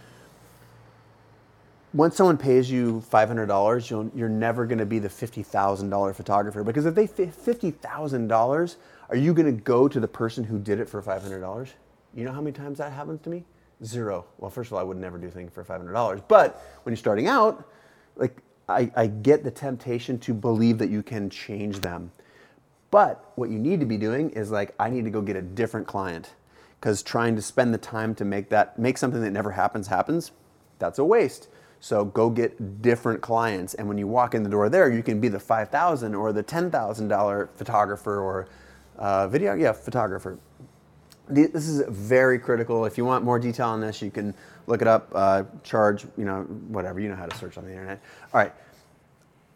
Once 1.92 2.16
someone 2.16 2.36
pays 2.36 2.70
you 2.70 3.02
$500, 3.10 4.12
you're 4.14 4.28
never 4.28 4.64
going 4.66 4.78
to 4.78 4.86
be 4.86 4.98
the 4.98 5.08
$50,000 5.08 6.14
photographer 6.14 6.62
because 6.62 6.86
if 6.86 6.94
they 6.94 7.06
$50,000, 7.06 8.76
are 9.08 9.16
you 9.16 9.34
going 9.34 9.46
to 9.46 9.62
go 9.62 9.88
to 9.88 9.98
the 9.98 10.06
person 10.06 10.44
who 10.44 10.58
did 10.58 10.78
it 10.78 10.88
for 10.88 11.02
$500? 11.02 11.68
You 12.14 12.24
know 12.24 12.32
how 12.32 12.40
many 12.40 12.52
times 12.52 12.78
that 12.78 12.92
happens 12.92 13.20
to 13.22 13.30
me? 13.30 13.44
Zero. 13.84 14.26
Well, 14.38 14.50
first 14.50 14.68
of 14.68 14.74
all, 14.74 14.80
I 14.80 14.82
would 14.82 14.98
never 14.98 15.18
do 15.18 15.30
things 15.30 15.52
for 15.52 15.64
$500. 15.64 16.22
But 16.28 16.62
when 16.82 16.92
you're 16.92 16.96
starting 16.96 17.26
out, 17.26 17.68
like 18.16 18.40
I, 18.70 18.90
I 18.96 19.06
get 19.06 19.44
the 19.44 19.50
temptation 19.50 20.18
to 20.20 20.34
believe 20.34 20.78
that 20.78 20.90
you 20.90 21.02
can 21.02 21.28
change 21.30 21.80
them. 21.80 22.12
But 22.90 23.32
what 23.36 23.50
you 23.50 23.58
need 23.58 23.80
to 23.80 23.86
be 23.86 23.96
doing 23.96 24.30
is 24.30 24.50
like, 24.50 24.74
I 24.78 24.90
need 24.90 25.04
to 25.04 25.10
go 25.10 25.22
get 25.22 25.36
a 25.36 25.42
different 25.42 25.86
client 25.86 26.34
because 26.80 27.02
trying 27.02 27.36
to 27.36 27.42
spend 27.42 27.74
the 27.74 27.78
time 27.78 28.14
to 28.16 28.24
make 28.24 28.48
that, 28.48 28.78
make 28.78 28.98
something 28.98 29.20
that 29.20 29.30
never 29.30 29.52
happens, 29.52 29.88
happens, 29.88 30.32
that's 30.78 30.98
a 30.98 31.04
waste. 31.04 31.48
So 31.80 32.04
go 32.04 32.30
get 32.30 32.82
different 32.82 33.20
clients. 33.20 33.74
And 33.74 33.88
when 33.88 33.98
you 33.98 34.06
walk 34.06 34.34
in 34.34 34.42
the 34.42 34.50
door 34.50 34.68
there, 34.68 34.90
you 34.90 35.02
can 35.02 35.20
be 35.20 35.28
the 35.28 35.40
5,000 35.40 36.14
or 36.14 36.32
the 36.32 36.42
$10,000 36.42 37.48
photographer 37.54 38.20
or 38.20 38.48
uh, 38.98 39.28
video, 39.28 39.54
yeah, 39.54 39.72
photographer 39.72 40.38
this 41.34 41.68
is 41.68 41.82
very 41.88 42.38
critical. 42.38 42.84
If 42.84 42.98
you 42.98 43.04
want 43.04 43.24
more 43.24 43.38
detail 43.38 43.68
on 43.68 43.80
this, 43.80 44.02
you 44.02 44.10
can 44.10 44.34
look 44.66 44.82
it 44.82 44.88
up, 44.88 45.10
uh, 45.14 45.44
charge, 45.62 46.04
you 46.16 46.24
know, 46.24 46.42
whatever. 46.68 47.00
You 47.00 47.08
know 47.08 47.16
how 47.16 47.26
to 47.26 47.36
search 47.36 47.58
on 47.58 47.64
the 47.64 47.70
internet. 47.70 48.00
All 48.32 48.40
right. 48.40 48.52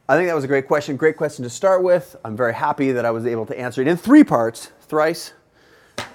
I 0.08 0.16
think 0.16 0.28
that 0.28 0.34
was 0.34 0.44
a 0.44 0.48
great 0.48 0.66
question. 0.68 0.96
Great 0.96 1.16
question 1.16 1.44
to 1.44 1.50
start 1.50 1.82
with. 1.82 2.14
I'm 2.24 2.36
very 2.36 2.52
happy 2.52 2.92
that 2.92 3.06
I 3.06 3.10
was 3.10 3.24
able 3.24 3.46
to 3.46 3.58
answer 3.58 3.80
it 3.80 3.88
in 3.88 3.96
three 3.96 4.22
parts, 4.22 4.70
thrice. 4.82 5.32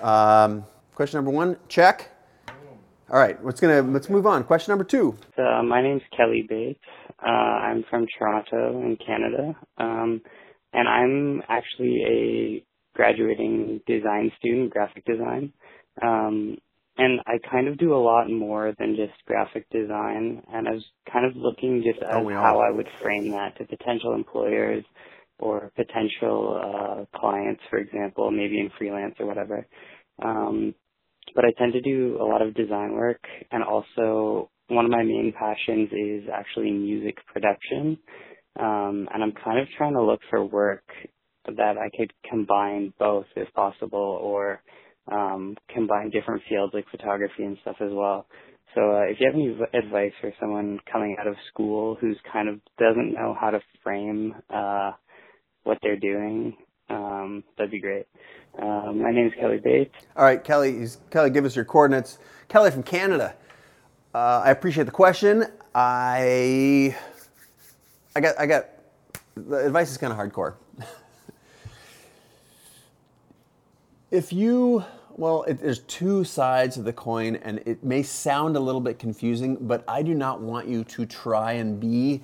Um, 0.02 0.64
question 0.94 1.18
number 1.18 1.32
one, 1.32 1.58
check. 1.68 2.12
All 3.12 3.20
right, 3.20 3.44
let's 3.44 3.60
gonna 3.60 3.82
let's 3.82 4.08
move 4.08 4.28
on. 4.28 4.44
Question 4.44 4.72
number 4.72 4.84
two. 4.84 5.18
Uh, 5.36 5.64
my 5.64 5.82
name's 5.82 6.04
Kelley 6.16 6.46
Bates. 6.48 6.80
Uh, 7.26 7.30
I'm 7.30 7.84
from 7.90 8.06
Toronto 8.16 8.80
in 8.84 8.98
Canada, 9.04 9.56
um, 9.80 10.22
and 10.74 10.88
I'm 10.88 11.42
actually 11.50 12.04
a 12.06 12.64
graduating 12.96 13.82
design 13.88 14.32
student, 14.40 14.72
graphic 14.72 15.06
design. 15.06 15.54
Um, 16.02 16.58
and 16.98 17.22
I 17.28 17.38
kind 17.50 17.68
of 17.68 17.78
do 17.78 17.94
a 17.94 17.98
lot 18.04 18.30
more 18.30 18.74
than 18.78 18.96
just 18.96 19.14
graphic 19.26 19.70
design. 19.70 20.44
And 20.52 20.68
I 20.68 20.72
was 20.72 20.84
kind 21.12 21.26
of 21.26 21.36
looking 21.36 21.84
just 21.86 22.02
at 22.04 22.16
oh, 22.16 22.30
how 22.30 22.60
I 22.60 22.76
would 22.76 22.88
frame 23.02 23.32
that 23.32 23.58
to 23.58 23.66
potential 23.66 24.14
employers 24.14 24.84
or 25.40 25.72
potential 25.76 26.60
uh, 26.62 27.18
clients, 27.18 27.62
for 27.70 27.80
example, 27.80 28.32
maybe 28.32 28.60
in 28.60 28.70
freelance 28.78 29.16
or 29.20 29.26
whatever. 29.26 29.66
Um, 30.22 30.76
but 31.36 31.46
I 31.46 31.52
tend 31.58 31.74
to 31.74 31.82
do 31.82 32.18
a 32.22 32.26
lot 32.26 32.42
of 32.42 32.54
design 32.56 32.94
work, 32.94 33.22
and 33.52 33.64
also 33.64 34.50
one 34.68 34.86
of 34.86 34.92
my 34.92 35.04
main 35.04 35.34
passions 35.38 35.90
is 35.92 36.30
actually 36.34 36.72
music 36.72 37.16
production. 37.32 37.98
Um, 38.60 39.08
and 39.14 39.24
I'm 39.24 39.34
kind 39.44 39.60
of 39.60 39.68
trying 39.78 39.94
to 39.94 40.04
look 40.04 40.20
for 40.30 40.44
work 40.44 40.84
that 41.58 41.78
I 41.78 41.90
could 41.96 42.14
combine 42.30 42.94
both 43.00 43.26
if 43.36 43.52
possible 43.54 44.20
or 44.22 44.62
um, 45.12 45.58
combine 45.74 46.10
different 46.10 46.42
fields 46.48 46.74
like 46.74 46.86
photography 46.92 47.44
and 47.44 47.58
stuff 47.62 47.78
as 47.82 47.92
well. 47.92 48.28
So 48.76 48.82
uh, 48.82 49.02
if 49.10 49.18
you 49.20 49.26
have 49.26 49.36
any 49.36 49.84
advice 49.86 50.12
for 50.22 50.32
someone 50.40 50.80
coming 50.92 51.16
out 51.20 51.28
of 51.28 51.36
school 51.52 51.98
who's 52.00 52.18
kind 52.32 52.48
of 52.48 52.60
doesn't 52.78 53.14
know 53.14 53.36
how 53.40 53.50
to 53.50 53.60
frame 53.84 54.36
uh, 54.54 54.92
what 55.64 55.80
they're 55.82 55.98
doing, 55.98 56.56
um, 56.90 57.44
that'd 57.58 57.72
be 57.72 57.80
great. 57.80 58.06
Um, 58.62 59.02
my 59.02 59.12
name 59.12 59.28
is 59.28 59.34
Kelley 59.40 59.60
Bates. 59.64 59.94
All 60.16 60.24
right, 60.24 60.44
Kelley. 60.44 60.88
Kelley, 61.10 61.30
give 61.30 61.46
us 61.46 61.56
your 61.56 61.66
coordinates. 61.66 62.20
Kelley 62.48 62.72
from 62.72 62.84
Canada. 62.84 63.36
Uh, 64.14 64.42
I 64.46 64.52
appreciate 64.52 64.86
the 64.86 64.92
question. 64.92 65.46
I, 65.74 66.96
I 68.16 68.20
got, 68.20 68.40
I 68.40 68.46
got. 68.46 68.66
The 69.36 69.66
advice 69.68 69.92
is 69.92 69.98
kind 69.98 70.12
of 70.12 70.20
hardcore. 70.20 70.56
If 74.12 74.34
you, 74.34 74.84
well, 75.18 75.44
it, 75.44 75.62
there's 75.62 75.80
two 75.80 76.24
sides 76.24 76.78
of 76.78 76.84
the 76.84 76.94
coin, 76.94 77.36
and 77.36 77.60
it 77.66 77.84
may 77.84 78.02
sound 78.02 78.56
a 78.56 78.60
little 78.60 78.82
bit 78.82 78.98
confusing, 78.98 79.56
but 79.62 79.84
I 79.88 80.02
do 80.02 80.16
not 80.16 80.42
want 80.42 80.68
you 80.68 80.84
to 80.84 81.06
try 81.06 81.54
and 81.54 81.80
be 81.80 82.24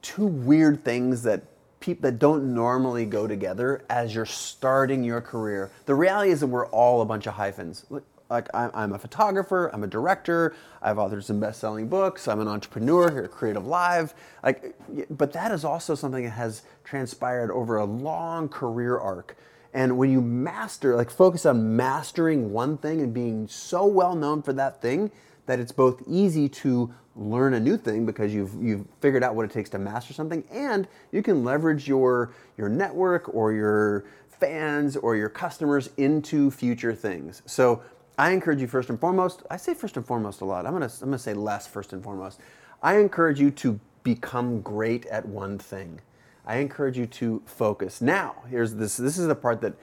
two 0.00 0.24
weird 0.24 0.82
things 0.82 1.22
that 1.24 1.42
people 1.80 2.10
that 2.10 2.18
don't 2.18 2.54
normally 2.54 3.04
go 3.04 3.26
together 3.26 3.84
as 3.90 4.14
you're 4.14 4.24
starting 4.24 5.04
your 5.04 5.20
career. 5.20 5.70
The 5.84 5.94
reality 5.94 6.30
is 6.30 6.40
that 6.40 6.46
we're 6.46 6.68
all 6.68 7.02
a 7.02 7.04
bunch 7.04 7.26
of 7.26 7.34
hyphens. 7.34 7.84
Like 8.30 8.48
I'm 8.54 8.94
a 8.94 8.98
photographer, 8.98 9.70
I'm 9.74 9.84
a 9.84 9.86
director, 9.86 10.56
I've 10.80 10.96
authored 10.96 11.22
some 11.22 11.38
best-selling 11.38 11.88
books, 11.88 12.26
I'm 12.26 12.40
an 12.40 12.48
entrepreneur 12.48 13.10
here 13.10 13.24
at 13.24 13.30
Creative 13.30 13.66
Live. 13.66 14.14
Like, 14.42 14.74
but 15.10 15.34
that 15.34 15.52
is 15.52 15.66
also 15.66 15.94
something 15.94 16.24
that 16.24 16.30
has 16.30 16.62
transpired 16.84 17.50
over 17.50 17.76
a 17.76 17.84
long 17.84 18.48
career 18.48 18.96
arc. 18.96 19.36
And 19.74 19.98
when 19.98 20.10
you 20.10 20.20
master, 20.20 20.94
like 20.94 21.10
focus 21.10 21.44
on 21.44 21.76
mastering 21.76 22.52
one 22.52 22.78
thing 22.78 23.00
and 23.00 23.12
being 23.12 23.48
so 23.48 23.84
well 23.84 24.14
known 24.14 24.40
for 24.40 24.52
that 24.54 24.80
thing 24.80 25.10
that 25.46 25.58
it's 25.58 25.72
both 25.72 26.02
easy 26.06 26.48
to 26.48 26.94
learn 27.16 27.54
a 27.54 27.60
new 27.60 27.76
thing 27.76 28.06
because 28.06 28.32
you've 28.32 28.54
you've 28.62 28.86
figured 29.00 29.22
out 29.22 29.34
what 29.34 29.44
it 29.44 29.50
takes 29.50 29.70
to 29.70 29.78
master 29.78 30.12
something 30.12 30.42
and 30.50 30.88
you 31.12 31.22
can 31.22 31.44
leverage 31.44 31.86
your 31.86 32.32
your 32.56 32.68
network 32.68 33.32
or 33.34 33.52
your 33.52 34.04
fans 34.28 34.96
or 34.96 35.16
your 35.16 35.28
customers 35.28 35.90
into 35.96 36.50
future 36.50 36.94
things. 36.94 37.42
So 37.46 37.82
I 38.16 38.30
encourage 38.30 38.60
you 38.60 38.68
first 38.68 38.90
and 38.90 39.00
foremost, 39.00 39.42
I 39.50 39.56
say 39.56 39.74
first 39.74 39.96
and 39.96 40.06
foremost 40.06 40.40
a 40.40 40.44
lot. 40.44 40.66
I'm 40.66 40.72
going 40.76 40.88
to 40.88 40.94
I'm 41.02 41.08
going 41.08 41.12
to 41.12 41.18
say 41.18 41.34
less 41.34 41.66
first 41.66 41.92
and 41.92 42.02
foremost. 42.02 42.40
I 42.82 42.98
encourage 42.98 43.40
you 43.40 43.50
to 43.52 43.80
become 44.02 44.60
great 44.60 45.06
at 45.06 45.26
one 45.26 45.58
thing. 45.58 46.00
I 46.46 46.56
encourage 46.56 46.98
you 46.98 47.06
to 47.06 47.42
focus. 47.46 48.00
Now, 48.00 48.36
here's 48.50 48.74
this. 48.74 48.96
This 48.96 49.18
is 49.18 49.26
the 49.26 49.34
part 49.34 49.60
that 49.62 49.74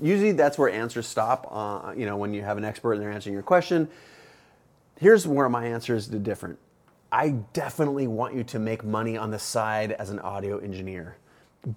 usually 0.00 0.32
that's 0.32 0.58
where 0.58 0.70
answers 0.70 1.06
stop. 1.06 1.48
Uh, 1.50 1.92
you 1.96 2.06
know, 2.06 2.16
when 2.16 2.32
you 2.32 2.42
have 2.42 2.56
an 2.58 2.64
expert 2.64 2.92
and 2.92 3.02
they're 3.02 3.10
answering 3.10 3.34
your 3.34 3.42
question. 3.42 3.88
Here's 4.98 5.26
where 5.26 5.48
my 5.48 5.66
answer 5.66 5.96
is 5.96 6.06
different. 6.06 6.58
I 7.10 7.30
definitely 7.52 8.06
want 8.06 8.34
you 8.34 8.44
to 8.44 8.58
make 8.58 8.84
money 8.84 9.16
on 9.16 9.30
the 9.30 9.38
side 9.38 9.92
as 9.92 10.10
an 10.10 10.18
audio 10.20 10.58
engineer. 10.58 11.16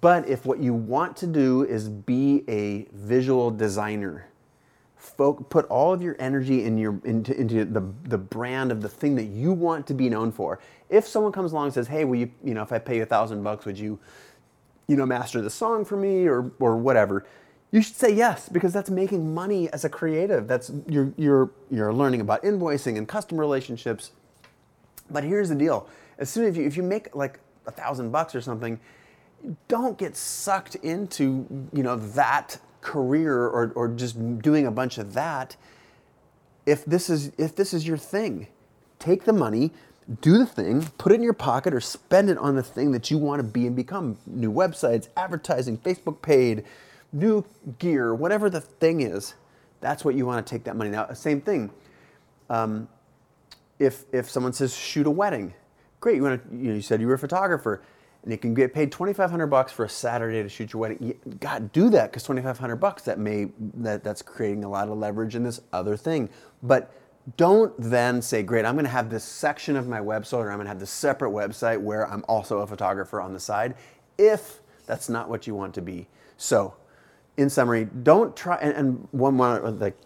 But 0.00 0.28
if 0.28 0.44
what 0.44 0.58
you 0.58 0.74
want 0.74 1.16
to 1.18 1.26
do 1.26 1.64
is 1.64 1.88
be 1.88 2.44
a 2.48 2.86
visual 2.92 3.50
designer, 3.50 4.28
folk, 4.96 5.48
put 5.48 5.64
all 5.66 5.92
of 5.92 6.02
your 6.02 6.16
energy 6.18 6.64
in 6.64 6.76
your, 6.76 7.00
into, 7.04 7.38
into 7.38 7.64
the, 7.64 7.82
the 8.04 8.18
brand 8.18 8.70
of 8.70 8.82
the 8.82 8.88
thing 8.88 9.14
that 9.14 9.24
you 9.24 9.52
want 9.52 9.86
to 9.86 9.94
be 9.94 10.08
known 10.08 10.30
for. 10.30 10.58
If 10.90 11.06
someone 11.06 11.32
comes 11.32 11.52
along 11.52 11.66
and 11.66 11.74
says, 11.74 11.88
hey, 11.88 12.04
will 12.04 12.16
you, 12.16 12.30
you 12.44 12.54
know, 12.54 12.62
if 12.62 12.72
I 12.72 12.78
pay 12.78 12.96
you 12.96 13.02
a 13.02 13.06
thousand 13.06 13.42
bucks, 13.42 13.64
would 13.64 13.78
you 13.78 13.98
you 14.88 14.96
know, 14.96 15.06
master 15.06 15.40
the 15.40 15.50
song 15.50 15.84
for 15.84 15.96
me 15.96 16.26
or, 16.26 16.50
or 16.58 16.76
whatever, 16.76 17.24
you 17.70 17.82
should 17.82 17.94
say 17.94 18.12
yes 18.12 18.48
because 18.48 18.72
that's 18.72 18.88
making 18.88 19.34
money 19.34 19.70
as 19.70 19.84
a 19.84 19.88
creative. 19.88 20.48
That's 20.48 20.72
you're, 20.88 21.12
you're, 21.16 21.50
you're 21.70 21.92
learning 21.92 22.22
about 22.22 22.42
invoicing 22.42 22.96
and 22.96 23.06
customer 23.06 23.40
relationships. 23.40 24.12
But 25.10 25.24
here's 25.24 25.50
the 25.50 25.54
deal. 25.54 25.86
As 26.18 26.30
soon 26.30 26.46
as 26.46 26.56
you, 26.56 26.64
if 26.66 26.76
you 26.76 26.82
make 26.82 27.14
like 27.14 27.38
a 27.66 27.70
thousand 27.70 28.10
bucks 28.10 28.34
or 28.34 28.40
something, 28.40 28.80
don't 29.68 29.98
get 29.98 30.16
sucked 30.16 30.74
into, 30.76 31.46
you 31.72 31.82
know, 31.82 31.96
that 31.96 32.58
career 32.80 33.36
or, 33.36 33.72
or 33.74 33.88
just 33.88 34.40
doing 34.40 34.66
a 34.66 34.70
bunch 34.70 34.96
of 34.96 35.12
that. 35.12 35.56
If 36.64 36.84
this 36.86 37.10
is, 37.10 37.32
if 37.36 37.54
this 37.54 37.74
is 37.74 37.86
your 37.86 37.98
thing, 37.98 38.48
take 38.98 39.24
the 39.24 39.32
money, 39.32 39.72
do 40.20 40.38
the 40.38 40.46
thing, 40.46 40.82
put 40.96 41.12
it 41.12 41.16
in 41.16 41.22
your 41.22 41.34
pocket, 41.34 41.74
or 41.74 41.80
spend 41.80 42.30
it 42.30 42.38
on 42.38 42.56
the 42.56 42.62
thing 42.62 42.92
that 42.92 43.10
you 43.10 43.18
want 43.18 43.40
to 43.40 43.42
be 43.42 43.66
and 43.66 43.76
become. 43.76 44.16
New 44.26 44.52
websites, 44.52 45.08
advertising, 45.16 45.76
Facebook 45.78 46.22
paid, 46.22 46.64
new 47.12 47.44
gear, 47.78 48.14
whatever 48.14 48.48
the 48.48 48.60
thing 48.60 49.02
is. 49.02 49.34
That's 49.80 50.04
what 50.04 50.14
you 50.14 50.26
want 50.26 50.44
to 50.44 50.50
take 50.50 50.64
that 50.64 50.76
money. 50.76 50.90
Now, 50.90 51.12
same 51.12 51.40
thing. 51.40 51.70
Um, 52.48 52.88
if 53.78 54.04
if 54.12 54.28
someone 54.30 54.52
says 54.52 54.74
shoot 54.74 55.06
a 55.06 55.10
wedding, 55.10 55.54
great. 56.00 56.16
You 56.16 56.22
want 56.22 56.50
to, 56.50 56.56
you, 56.56 56.68
know, 56.70 56.74
you 56.74 56.82
said 56.82 57.00
you 57.00 57.06
were 57.06 57.14
a 57.14 57.18
photographer, 57.18 57.82
and 58.22 58.32
you 58.32 58.38
can 58.38 58.54
get 58.54 58.72
paid 58.74 58.90
twenty 58.90 59.12
five 59.12 59.30
hundred 59.30 59.48
bucks 59.48 59.70
for 59.70 59.84
a 59.84 59.88
Saturday 59.88 60.42
to 60.42 60.48
shoot 60.48 60.72
your 60.72 60.80
wedding. 60.80 60.98
You 61.00 61.34
got 61.38 61.72
do 61.72 61.90
that 61.90 62.10
because 62.10 62.24
twenty 62.24 62.42
five 62.42 62.58
hundred 62.58 62.76
bucks 62.76 63.02
that 63.02 63.18
may 63.18 63.48
that 63.74 64.02
that's 64.02 64.22
creating 64.22 64.64
a 64.64 64.70
lot 64.70 64.88
of 64.88 64.98
leverage 64.98 65.36
in 65.36 65.44
this 65.44 65.60
other 65.72 65.96
thing, 65.96 66.30
but 66.62 66.92
don't 67.36 67.74
then 67.78 68.22
say, 68.22 68.42
great, 68.42 68.64
I'm 68.64 68.74
going 68.74 68.84
to 68.84 68.90
have 68.90 69.10
this 69.10 69.24
section 69.24 69.76
of 69.76 69.88
my 69.88 70.00
website 70.00 70.38
or 70.38 70.50
I'm 70.50 70.56
going 70.56 70.66
to 70.66 70.70
have 70.70 70.80
this 70.80 70.90
separate 70.90 71.30
website 71.30 71.80
where 71.80 72.10
I'm 72.10 72.24
also 72.28 72.58
a 72.58 72.66
photographer 72.66 73.20
on 73.20 73.32
the 73.32 73.40
side 73.40 73.74
if 74.16 74.60
that's 74.86 75.08
not 75.08 75.28
what 75.28 75.46
you 75.46 75.54
want 75.54 75.74
to 75.74 75.82
be. 75.82 76.08
So, 76.36 76.74
in 77.36 77.50
summary, 77.50 77.88
don't 78.02 78.36
try, 78.36 78.56
and, 78.56 78.74
and 78.74 79.08
one 79.12 79.34
more, 79.34 79.60
like, 79.70 79.96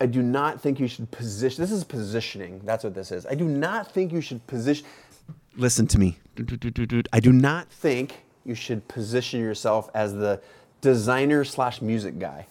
I 0.00 0.06
do 0.06 0.22
not 0.22 0.60
think 0.60 0.80
you 0.80 0.88
should 0.88 1.10
position, 1.10 1.62
this 1.62 1.70
is 1.70 1.84
positioning. 1.84 2.60
That's 2.64 2.84
what 2.84 2.94
this 2.94 3.12
is. 3.12 3.26
I 3.26 3.34
do 3.34 3.46
not 3.46 3.92
think 3.92 4.12
you 4.12 4.20
should 4.20 4.46
position, 4.46 4.86
listen 5.56 5.86
to 5.88 5.98
me. 5.98 6.18
I 7.12 7.20
do 7.20 7.32
not 7.32 7.68
think 7.70 8.22
you 8.44 8.54
should 8.54 8.86
position 8.88 9.40
yourself 9.40 9.90
as 9.94 10.14
the 10.14 10.40
designer 10.80 11.44
slash 11.44 11.80
music 11.80 12.18
guy. 12.18 12.46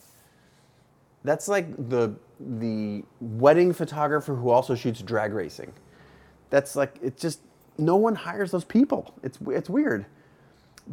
That's 1.24 1.48
like 1.48 1.76
the 1.90 2.16
the 2.40 3.04
wedding 3.22 3.74
photographer 3.74 4.36
who 4.36 4.50
also 4.50 4.76
shoots 4.76 5.02
drag 5.02 5.34
racing. 5.34 5.74
That's 6.50 6.76
like 6.76 6.96
it's 7.02 7.22
just 7.22 7.40
no 7.78 7.96
one 7.96 8.16
hires 8.16 8.52
those 8.52 8.66
people. 8.66 9.14
It's 9.24 9.40
it's 9.48 9.70
weird. 9.70 10.06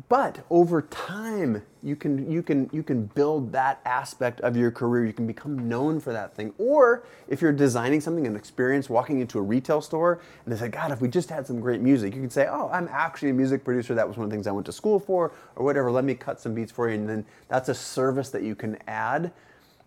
But 0.08 0.44
over 0.50 0.82
time, 0.82 1.62
you 1.82 1.96
can 1.96 2.30
you 2.30 2.44
can 2.44 2.70
you 2.72 2.84
can 2.84 3.06
build 3.06 3.50
that 3.52 3.80
aspect 3.84 4.40
of 4.42 4.56
your 4.56 4.70
career. 4.70 5.04
You 5.04 5.12
can 5.12 5.26
become 5.26 5.68
known 5.68 5.98
for 5.98 6.12
that 6.12 6.32
thing. 6.36 6.54
Or 6.58 7.02
if 7.26 7.42
you're 7.42 7.52
designing 7.52 8.00
something, 8.00 8.24
an 8.24 8.36
experience, 8.36 8.88
walking 8.88 9.18
into 9.18 9.40
a 9.40 9.42
retail 9.42 9.80
store, 9.80 10.20
and 10.44 10.54
they 10.54 10.58
say, 10.58 10.68
"God, 10.68 10.92
if 10.92 11.00
we 11.00 11.08
just 11.08 11.28
had 11.28 11.44
some 11.44 11.58
great 11.58 11.80
music," 11.80 12.14
you 12.14 12.20
can 12.20 12.30
say, 12.30 12.46
"Oh, 12.48 12.70
I'm 12.72 12.88
actually 12.92 13.30
a 13.30 13.34
music 13.34 13.64
producer. 13.64 13.96
That 13.96 14.06
was 14.06 14.16
one 14.16 14.24
of 14.24 14.30
the 14.30 14.34
things 14.34 14.46
I 14.46 14.52
went 14.52 14.66
to 14.66 14.72
school 14.72 15.00
for, 15.00 15.32
or 15.56 15.64
whatever. 15.64 15.90
Let 15.90 16.04
me 16.04 16.14
cut 16.14 16.40
some 16.40 16.54
beats 16.54 16.70
for 16.70 16.88
you." 16.88 16.94
And 16.94 17.08
then 17.08 17.26
that's 17.48 17.68
a 17.68 17.74
service 17.74 18.30
that 18.30 18.44
you 18.44 18.54
can 18.54 18.78
add 18.86 19.32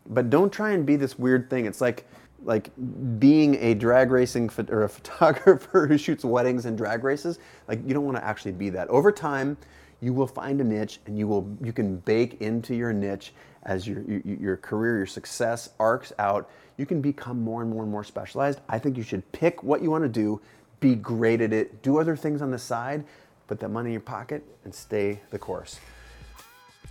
but 0.07 0.29
don't 0.29 0.51
try 0.51 0.71
and 0.71 0.85
be 0.85 0.95
this 0.95 1.17
weird 1.17 1.49
thing. 1.49 1.65
It's 1.65 1.81
like 1.81 2.05
like 2.45 2.71
being 3.19 3.55
a 3.55 3.73
drag 3.73 4.11
racing 4.11 4.49
or 4.69 4.83
a 4.83 4.89
photographer 4.89 5.87
who 5.87 5.97
shoots 5.97 6.25
weddings 6.25 6.65
and 6.65 6.77
drag 6.77 7.03
races. 7.03 7.39
Like 7.67 7.79
you 7.87 7.93
don't 7.93 8.05
want 8.05 8.17
to 8.17 8.23
actually 8.23 8.51
be 8.51 8.69
that. 8.71 8.89
Over 8.89 9.11
time, 9.11 9.57
you 10.01 10.13
will 10.13 10.27
find 10.27 10.59
a 10.59 10.63
niche, 10.63 10.99
and 11.05 11.17
you 11.17 11.27
will 11.27 11.49
you 11.63 11.71
can 11.71 11.97
bake 11.97 12.41
into 12.41 12.75
your 12.75 12.91
niche 12.91 13.33
as 13.63 13.87
your 13.87 14.01
your, 14.01 14.21
your 14.25 14.57
career, 14.57 14.97
your 14.97 15.05
success 15.05 15.69
arcs 15.79 16.11
out. 16.19 16.49
You 16.77 16.85
can 16.85 17.01
become 17.01 17.41
more 17.41 17.61
and 17.61 17.71
more 17.71 17.83
and 17.83 17.91
more 17.91 18.03
specialized. 18.03 18.59
I 18.67 18.79
think 18.79 18.97
you 18.97 19.03
should 19.03 19.29
pick 19.31 19.63
what 19.63 19.81
you 19.81 19.91
want 19.91 20.03
to 20.03 20.09
do, 20.09 20.41
be 20.79 20.95
great 20.95 21.39
at 21.39 21.53
it, 21.53 21.81
do 21.83 21.99
other 21.99 22.15
things 22.15 22.41
on 22.41 22.51
the 22.51 22.57
side, 22.57 23.05
put 23.47 23.59
that 23.59 23.69
money 23.69 23.89
in 23.89 23.93
your 23.93 24.01
pocket, 24.01 24.43
and 24.65 24.73
stay 24.73 25.21
the 25.29 25.39
course. 25.39 25.79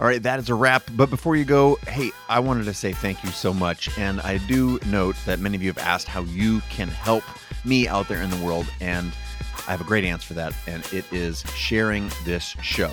All 0.00 0.06
right, 0.06 0.22
that 0.22 0.38
is 0.38 0.48
a 0.48 0.54
wrap. 0.54 0.82
But 0.96 1.10
before 1.10 1.36
you 1.36 1.44
go, 1.44 1.76
hey, 1.86 2.10
I 2.28 2.40
wanted 2.40 2.64
to 2.64 2.74
say 2.74 2.92
thank 2.92 3.22
you 3.22 3.30
so 3.30 3.54
much. 3.54 3.96
And 3.98 4.20
I 4.22 4.38
do 4.38 4.80
note 4.86 5.16
that 5.26 5.38
many 5.38 5.56
of 5.56 5.62
you 5.62 5.68
have 5.68 5.78
asked 5.78 6.08
how 6.08 6.22
you 6.22 6.60
can 6.70 6.88
help 6.88 7.24
me 7.64 7.86
out 7.86 8.08
there 8.08 8.22
in 8.22 8.30
the 8.30 8.44
world. 8.44 8.66
And 8.80 9.12
I 9.68 9.70
have 9.70 9.80
a 9.80 9.84
great 9.84 10.04
answer 10.04 10.28
for 10.28 10.34
that. 10.34 10.54
And 10.66 10.84
it 10.92 11.04
is 11.12 11.44
sharing 11.54 12.10
this 12.24 12.56
show. 12.62 12.92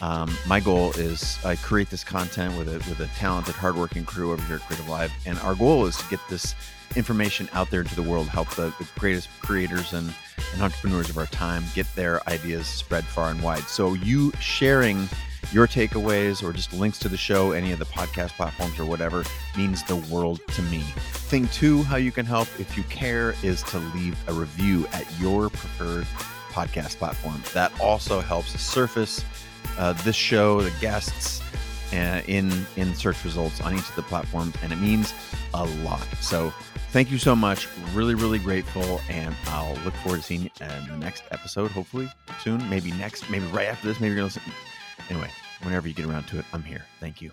Um, 0.00 0.36
my 0.46 0.58
goal 0.58 0.90
is 0.92 1.38
I 1.44 1.56
create 1.56 1.90
this 1.90 2.02
content 2.02 2.56
with 2.56 2.68
a, 2.68 2.78
with 2.88 3.00
a 3.00 3.06
talented, 3.18 3.54
hardworking 3.54 4.04
crew 4.04 4.32
over 4.32 4.42
here 4.44 4.56
at 4.56 4.62
Creative 4.62 4.88
Live. 4.88 5.12
And 5.26 5.38
our 5.40 5.54
goal 5.54 5.86
is 5.86 5.96
to 5.98 6.08
get 6.08 6.20
this 6.28 6.54
information 6.96 7.48
out 7.52 7.70
there 7.70 7.80
into 7.82 7.94
the 7.94 8.02
world, 8.02 8.28
help 8.28 8.50
the, 8.50 8.74
the 8.78 8.88
greatest 8.98 9.28
creators 9.40 9.92
and, 9.92 10.12
and 10.54 10.62
entrepreneurs 10.62 11.08
of 11.10 11.18
our 11.18 11.26
time 11.26 11.62
get 11.74 11.86
their 11.94 12.26
ideas 12.28 12.66
spread 12.66 13.04
far 13.04 13.30
and 13.30 13.42
wide. 13.42 13.62
So 13.64 13.94
you 13.94 14.32
sharing 14.40 15.08
your 15.50 15.66
takeaways 15.66 16.42
or 16.42 16.52
just 16.52 16.72
links 16.72 16.98
to 17.00 17.08
the 17.08 17.16
show, 17.16 17.52
any 17.52 17.72
of 17.72 17.78
the 17.78 17.84
podcast 17.86 18.30
platforms 18.30 18.78
or 18.78 18.84
whatever, 18.84 19.24
means 19.56 19.82
the 19.84 19.96
world 19.96 20.40
to 20.48 20.62
me. 20.62 20.80
Thing 21.28 21.48
two, 21.48 21.82
how 21.82 21.96
you 21.96 22.12
can 22.12 22.26
help 22.26 22.48
if 22.60 22.76
you 22.76 22.82
care, 22.84 23.34
is 23.42 23.62
to 23.64 23.78
leave 23.78 24.16
a 24.28 24.32
review 24.32 24.86
at 24.92 25.06
your 25.20 25.50
preferred 25.50 26.06
podcast 26.50 26.96
platform. 26.96 27.42
That 27.54 27.72
also 27.80 28.20
helps 28.20 28.58
surface 28.60 29.24
uh, 29.78 29.94
this 30.04 30.16
show, 30.16 30.60
the 30.60 30.72
guests, 30.80 31.42
uh, 31.92 32.22
in 32.26 32.50
in 32.76 32.94
search 32.94 33.22
results 33.24 33.60
on 33.60 33.74
each 33.74 33.88
of 33.88 33.96
the 33.96 34.02
platforms, 34.02 34.54
and 34.62 34.72
it 34.72 34.76
means 34.76 35.12
a 35.54 35.64
lot. 35.82 36.06
So 36.20 36.50
thank 36.90 37.10
you 37.10 37.18
so 37.18 37.36
much. 37.36 37.68
Really, 37.94 38.14
really 38.14 38.38
grateful, 38.38 39.00
and 39.08 39.34
I'll 39.46 39.74
look 39.84 39.94
forward 39.96 40.18
to 40.18 40.22
seeing 40.22 40.42
you 40.42 40.50
in 40.60 40.88
the 40.88 40.96
next 40.96 41.24
episode. 41.30 41.70
Hopefully 41.70 42.10
soon, 42.42 42.66
maybe 42.70 42.92
next, 42.92 43.28
maybe 43.30 43.44
right 43.46 43.68
after 43.68 43.88
this. 43.88 44.00
Maybe 44.00 44.14
you're 44.14 44.16
gonna 44.16 44.26
listen. 44.26 44.42
Anyway, 45.10 45.30
whenever 45.62 45.88
you 45.88 45.94
get 45.94 46.06
around 46.06 46.26
to 46.28 46.38
it, 46.38 46.44
I'm 46.52 46.62
here. 46.62 46.86
Thank 47.00 47.20
you. 47.20 47.32